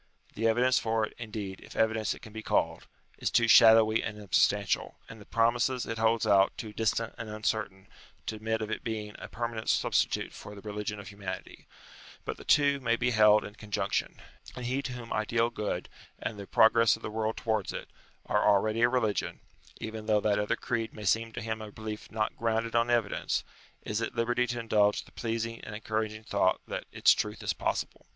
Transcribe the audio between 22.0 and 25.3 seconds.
not grounded on evidence, is at liberty to indulge the